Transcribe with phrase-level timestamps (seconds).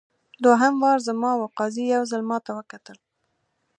[0.43, 2.97] دوهم وار زما وو قاضي یو ځل ماته وکتل.